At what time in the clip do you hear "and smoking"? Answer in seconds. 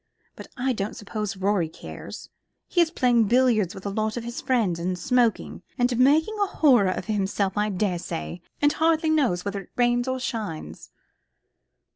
4.79-5.61